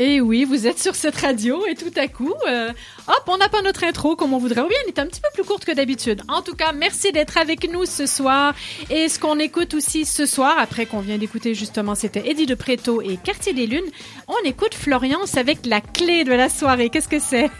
Et 0.00 0.20
oui, 0.20 0.44
vous 0.44 0.68
êtes 0.68 0.78
sur 0.78 0.94
cette 0.94 1.16
radio 1.16 1.66
et 1.66 1.74
tout 1.74 1.90
à 1.96 2.06
coup, 2.06 2.32
euh, 2.46 2.70
hop, 3.08 3.22
on 3.26 3.36
n'a 3.36 3.48
pas 3.48 3.62
notre 3.62 3.82
intro 3.82 4.14
comme 4.14 4.32
on 4.32 4.38
voudrait. 4.38 4.60
Oui, 4.60 4.72
elle 4.84 4.90
est 4.90 4.98
un 5.00 5.06
petit 5.06 5.20
peu 5.20 5.28
plus 5.34 5.42
courte 5.42 5.64
que 5.64 5.72
d'habitude. 5.72 6.22
En 6.28 6.40
tout 6.40 6.54
cas, 6.54 6.72
merci 6.72 7.10
d'être 7.10 7.36
avec 7.36 7.68
nous 7.68 7.84
ce 7.84 8.06
soir. 8.06 8.54
Et 8.90 9.08
ce 9.08 9.18
qu'on 9.18 9.40
écoute 9.40 9.74
aussi 9.74 10.04
ce 10.04 10.24
soir, 10.24 10.54
après 10.56 10.86
qu'on 10.86 11.00
vient 11.00 11.18
d'écouter 11.18 11.52
justement, 11.54 11.96
c'était 11.96 12.30
Eddie 12.30 12.46
de 12.46 12.54
Préto 12.54 13.02
et 13.02 13.16
Quartier 13.16 13.54
des 13.54 13.66
Lunes, 13.66 13.90
on 14.28 14.36
écoute 14.44 14.74
Floriance 14.74 15.36
avec 15.36 15.66
la 15.66 15.80
clé 15.80 16.22
de 16.22 16.32
la 16.32 16.48
soirée. 16.48 16.90
Qu'est-ce 16.90 17.08
que 17.08 17.18
c'est? 17.18 17.50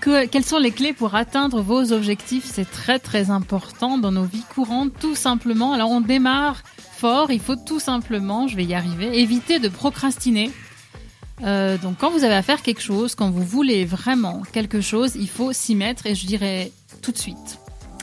Que, 0.00 0.26
quelles 0.26 0.44
sont 0.44 0.58
les 0.58 0.70
clés 0.70 0.92
pour 0.92 1.16
atteindre 1.16 1.60
vos 1.60 1.92
objectifs? 1.92 2.44
C'est 2.44 2.70
très 2.70 3.00
très 3.00 3.30
important 3.30 3.98
dans 3.98 4.12
nos 4.12 4.24
vies 4.24 4.44
courantes, 4.54 4.92
tout 5.00 5.16
simplement. 5.16 5.72
Alors 5.72 5.90
on 5.90 6.00
démarre 6.02 6.62
fort, 6.98 7.32
il 7.32 7.40
faut 7.40 7.56
tout 7.56 7.80
simplement, 7.80 8.46
je 8.46 8.56
vais 8.56 8.64
y 8.64 8.74
arriver, 8.74 9.18
éviter 9.18 9.58
de 9.58 9.68
procrastiner. 9.68 10.52
Euh, 11.42 11.78
donc 11.78 11.98
quand 11.98 12.10
vous 12.10 12.24
avez 12.24 12.34
à 12.34 12.42
faire 12.42 12.62
quelque 12.62 12.82
chose, 12.82 13.14
quand 13.14 13.30
vous 13.30 13.42
voulez 13.42 13.84
vraiment 13.84 14.42
quelque 14.52 14.80
chose, 14.80 15.12
il 15.16 15.28
faut 15.28 15.52
s'y 15.52 15.74
mettre 15.74 16.06
et 16.06 16.14
je 16.14 16.26
dirais 16.26 16.70
tout 17.02 17.12
de 17.12 17.18
suite. 17.18 17.58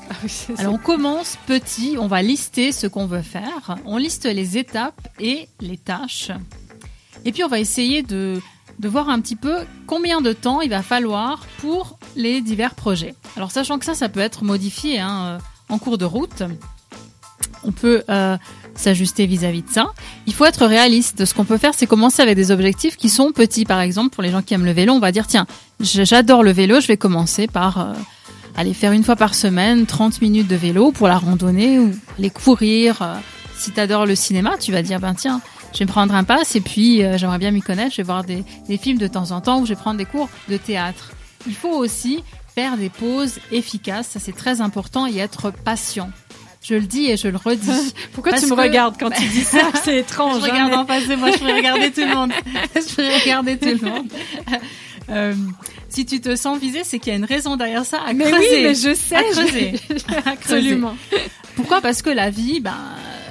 Ah 0.10 0.16
Alors 0.58 0.74
on 0.74 0.78
commence 0.78 1.38
petit, 1.48 1.96
on 1.98 2.08
va 2.08 2.22
lister 2.22 2.74
ce 2.74 2.88
qu'on 2.88 3.06
veut 3.06 3.22
faire, 3.22 3.78
on 3.86 3.98
liste 3.98 4.26
les 4.26 4.58
étapes 4.58 5.08
et 5.20 5.48
les 5.62 5.78
tâches. 5.78 6.32
Et 7.24 7.32
puis 7.32 7.44
on 7.44 7.48
va 7.48 7.60
essayer 7.60 8.04
de, 8.04 8.42
de 8.80 8.90
voir 8.90 9.10
un 9.10 9.22
petit 9.22 9.38
peu 9.38 9.60
combien 9.88 10.20
de 10.22 10.34
temps 10.34 10.60
il 10.60 10.70
va 10.70 10.82
falloir 10.82 11.46
pour 11.60 11.98
les 12.18 12.42
divers 12.42 12.76
projets. 12.76 13.16
Alors 13.38 13.52
sachant 13.52 13.80
que 13.80 13.86
ça, 13.86 13.96
ça 13.96 14.10
peut 14.10 14.20
être 14.20 14.44
modifié 14.44 15.00
hein, 15.00 15.24
euh, 15.26 15.40
en 15.70 15.78
cours 15.78 15.98
de 15.98 16.06
route. 16.06 16.44
On 17.64 17.72
peut 17.72 18.04
euh, 18.10 18.38
s'ajuster 18.76 19.26
vis-à-vis 19.26 19.64
de 19.64 19.70
ça. 19.70 19.92
Il 20.28 20.34
faut 20.34 20.46
être 20.46 20.66
réaliste. 20.66 21.26
Ce 21.26 21.34
qu'on 21.34 21.46
peut 21.46 21.58
faire, 21.58 21.74
c'est 21.76 21.88
commencer 21.88 22.22
avec 22.22 22.36
des 22.36 22.52
objectifs 22.52 22.98
qui 22.98 23.10
sont 23.10 23.32
petits. 23.32 23.66
Par 23.66 23.82
exemple, 23.82 24.10
pour 24.10 24.24
les 24.24 24.32
gens 24.32 24.42
qui 24.42 24.54
aiment 24.54 24.66
le 24.66 24.72
vélo, 24.72 24.94
on 24.94 25.00
va 25.00 25.12
dire, 25.12 25.28
tiens, 25.28 25.46
j'adore 25.80 26.44
le 26.44 26.52
vélo, 26.52 26.80
je 26.80 26.88
vais 26.88 26.98
commencer 26.98 27.48
par 27.48 27.80
euh, 27.80 27.94
aller 28.56 28.74
faire 28.74 28.92
une 28.92 29.04
fois 29.04 29.16
par 29.16 29.36
semaine 29.36 29.86
30 29.86 30.22
minutes 30.22 30.48
de 30.48 30.56
vélo 30.56 30.92
pour 30.92 31.08
la 31.08 31.18
randonnée 31.18 31.80
ou 31.80 31.92
aller 32.18 32.30
courir. 32.30 33.02
Euh. 33.02 33.16
si 33.56 33.72
tu 33.72 33.80
adores 33.80 34.06
le 34.06 34.16
cinéma, 34.16 34.58
tu 34.60 34.72
vas 34.72 34.82
dire, 34.82 35.00
ben 35.00 35.14
tiens, 35.14 35.42
je 35.74 35.80
vais 35.80 35.86
me 35.86 35.90
prendre 35.90 36.14
un 36.16 36.24
pass 36.24 36.56
et 36.56 36.62
puis 36.62 37.04
euh, 37.04 37.18
j'aimerais 37.18 37.40
bien 37.40 37.52
m'y 37.52 37.62
connaître, 37.62 37.92
je 37.92 37.98
vais 37.98 38.04
voir 38.04 38.24
des, 38.24 38.44
des 38.68 38.78
films 38.78 38.98
de 38.98 39.08
temps 39.08 39.32
en 39.32 39.42
temps 39.42 39.62
ou 39.62 39.66
je 39.66 39.74
vais 39.74 39.80
prendre 39.80 39.98
des 39.98 40.06
cours 40.06 40.30
de 40.50 40.58
théâtre. 40.58 41.12
Il 41.48 41.56
faut 41.56 41.74
aussi 41.74 42.24
faire 42.54 42.78
des 42.78 42.90
pauses 42.90 43.40
efficaces, 43.52 44.10
ça 44.10 44.20
c'est 44.20 44.36
très 44.36 44.62
important, 44.62 45.08
et 45.08 45.18
être 45.18 45.52
patient. 45.52 46.10
Je 46.64 46.76
le 46.76 46.82
dis 46.82 47.06
et 47.10 47.18
je 47.18 47.28
le 47.28 47.38
redis. 47.38 47.94
Pourquoi 48.14 48.32
Parce 48.34 48.44
tu 48.44 48.50
me 48.52 48.56
que- 48.56 48.62
regardes 48.62 48.96
quand 49.00 49.10
tu 49.10 49.26
dis 49.26 49.44
ça? 49.44 49.72
C'est 49.84 49.98
étrange. 50.00 50.42
je 50.42 50.46
hein, 50.48 50.52
regarde 50.52 50.72
mais- 50.72 50.78
en 50.78 50.86
face 50.86 51.08
de 51.08 51.16
moi, 51.16 51.32
je 51.32 51.38
peux 51.40 51.52
regarder 51.52 51.92
tout 51.92 52.02
le 52.02 52.14
monde. 52.16 52.32
Je 52.76 52.96
peux 52.96 53.08
regarder 53.22 53.58
tout 53.58 53.70
le 53.70 53.90
monde. 53.90 54.08
Euh, 55.10 55.34
si 55.90 56.06
tu 56.06 56.22
te 56.22 56.36
sens 56.36 56.58
visé, 56.60 56.84
c'est 56.84 57.00
qu'il 57.00 57.12
y 57.12 57.16
a 57.16 57.18
une 57.18 57.26
raison 57.26 57.58
derrière 57.58 57.84
ça 57.84 58.00
à 58.06 58.14
Mais 58.14 58.26
creuser. 58.26 58.48
oui, 58.50 58.64
mais 58.64 58.76
je 58.76 58.94
sais. 58.94 59.16
À 59.16 59.24
creuser. 59.24 59.74
Absolument. 60.26 60.96
Pourquoi? 61.56 61.82
Parce 61.82 62.02
que 62.02 62.10
la 62.10 62.30
vie, 62.30 62.60
ben, 62.62 62.76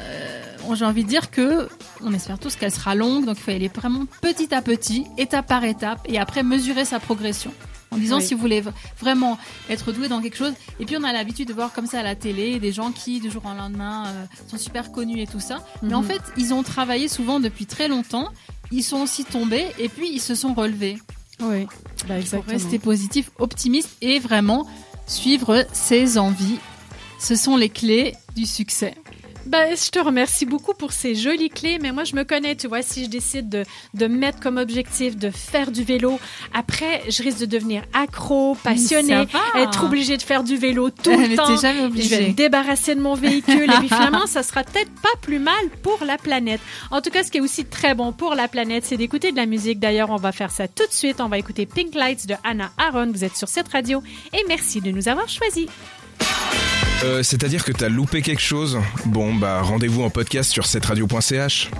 euh, 0.08 0.74
j'ai 0.74 0.84
envie 0.84 1.04
de 1.04 1.08
dire 1.08 1.30
que 1.30 1.68
on 2.02 2.12
espère 2.12 2.38
tous 2.38 2.56
qu'elle 2.56 2.72
sera 2.72 2.94
longue, 2.94 3.24
donc 3.26 3.36
il 3.38 3.42
faut 3.42 3.50
y 3.52 3.54
aller 3.54 3.70
vraiment 3.74 4.04
petit 4.20 4.52
à 4.54 4.60
petit, 4.60 5.04
étape 5.18 5.46
par 5.46 5.64
étape, 5.64 6.00
et 6.06 6.18
après 6.18 6.42
mesurer 6.42 6.84
sa 6.84 6.98
progression. 7.00 7.52
En 7.92 7.98
disant 7.98 8.18
Oui. 8.18 8.22
si 8.24 8.34
vous 8.34 8.40
voulez 8.40 8.62
vraiment 9.00 9.36
être 9.68 9.90
doué 9.92 10.06
dans 10.08 10.20
quelque 10.22 10.36
chose. 10.36 10.52
Et 10.78 10.86
puis 10.86 10.96
on 10.96 11.02
a 11.04 11.12
l'habitude 11.12 11.48
de 11.48 11.52
voir 11.52 11.72
comme 11.72 11.86
ça 11.86 12.00
à 12.00 12.02
la 12.04 12.14
télé 12.14 12.60
des 12.60 12.70
gens 12.72 12.92
qui 12.92 13.18
du 13.20 13.30
jour 13.30 13.42
au 13.44 13.56
lendemain 13.56 14.06
euh, 14.06 14.24
sont 14.48 14.58
super 14.58 14.92
connus 14.92 15.20
et 15.20 15.26
tout 15.26 15.40
ça. 15.40 15.64
Mais 15.82 15.94
en 15.94 16.02
Mhm. 16.02 16.06
fait, 16.08 16.22
ils 16.36 16.54
ont 16.54 16.62
travaillé 16.62 17.08
souvent 17.08 17.40
depuis 17.40 17.66
très 17.66 17.88
longtemps. 17.88 18.28
Ils 18.70 18.84
sont 18.84 18.98
aussi 19.00 19.24
tombés 19.24 19.66
et 19.78 19.88
puis 19.88 20.08
ils 20.12 20.20
se 20.20 20.34
sont 20.36 20.54
relevés. 20.54 20.98
Oui, 21.40 21.66
bah, 22.06 22.18
exactement. 22.18 22.52
rester 22.52 22.78
positif, 22.78 23.30
optimiste 23.38 23.90
et 24.02 24.18
vraiment 24.20 24.66
suivre 25.06 25.66
ses 25.72 26.18
envies. 26.18 26.58
Ce 27.18 27.34
sont 27.34 27.56
les 27.56 27.68
clés 27.70 28.14
du 28.36 28.46
succès. 28.46 28.94
Ben, 29.46 29.74
je 29.74 29.90
te 29.90 29.98
remercie 29.98 30.44
beaucoup 30.46 30.74
pour 30.74 30.92
ces 30.92 31.14
jolies 31.14 31.48
clés, 31.48 31.78
mais 31.80 31.92
moi, 31.92 32.04
je 32.04 32.14
me 32.14 32.24
connais, 32.24 32.54
tu 32.56 32.68
vois, 32.68 32.82
si 32.82 33.04
je 33.04 33.08
décide 33.10 33.48
de, 33.48 33.64
de 33.94 34.06
mettre 34.06 34.38
comme 34.38 34.58
objectif 34.58 35.16
de 35.16 35.30
faire 35.30 35.70
du 35.70 35.82
vélo, 35.82 36.20
après, 36.52 37.02
je 37.08 37.22
risque 37.22 37.40
de 37.40 37.46
devenir 37.46 37.82
accro, 37.94 38.54
passionné, 38.62 39.26
Ça 39.32 39.38
va. 39.54 39.62
être 39.62 39.84
obligé 39.84 40.16
de 40.16 40.22
faire 40.22 40.44
du 40.44 40.56
vélo 40.56 40.90
tout 40.90 41.16
Mais 41.16 41.28
le 41.28 41.36
temps. 41.36 41.56
jamais 41.56 41.74
Je 41.78 41.80
vais 41.80 41.86
obligé. 41.86 42.28
me 42.28 42.32
débarrasser 42.34 42.94
de 42.94 43.00
mon 43.00 43.14
véhicule 43.14 43.64
et 43.70 43.76
puis 43.78 43.88
finalement, 43.88 44.26
ça 44.26 44.42
sera 44.42 44.62
peut-être 44.62 44.90
pas 45.02 45.08
plus 45.22 45.38
mal 45.38 45.54
pour 45.82 45.98
la 46.04 46.18
planète. 46.18 46.60
En 46.90 47.00
tout 47.00 47.10
cas, 47.10 47.24
ce 47.24 47.30
qui 47.30 47.38
est 47.38 47.42
aussi 47.42 47.64
très 47.64 47.94
bon 47.94 48.12
pour 48.12 48.34
la 48.34 48.46
planète, 48.46 48.84
c'est 48.84 48.96
d'écouter 48.98 49.32
de 49.32 49.36
la 49.36 49.46
musique. 49.46 49.80
D'ailleurs, 49.80 50.10
on 50.10 50.16
va 50.16 50.32
faire 50.32 50.50
ça 50.50 50.68
tout 50.68 50.86
de 50.86 50.92
suite. 50.92 51.20
On 51.20 51.28
va 51.28 51.38
écouter 51.38 51.66
Pink 51.66 51.94
Lights 51.94 52.26
de 52.26 52.34
Anna 52.44 52.70
Aaron. 52.78 53.10
Vous 53.10 53.24
êtes 53.24 53.36
sur 53.36 53.48
cette 53.48 53.68
radio 53.68 54.02
et 54.32 54.44
merci 54.48 54.80
de 54.80 54.90
nous 54.90 55.08
avoir 55.08 55.28
choisis. 55.28 55.66
Euh, 57.02 57.22
C'est-à-dire 57.22 57.64
que 57.64 57.72
t'as 57.72 57.88
loupé 57.88 58.22
quelque 58.22 58.42
chose? 58.42 58.78
Bon, 59.06 59.34
bah 59.34 59.62
rendez-vous 59.62 60.02
en 60.02 60.10
podcast 60.10 60.50
sur 60.50 60.66
cetteradio.ch. 60.66 61.68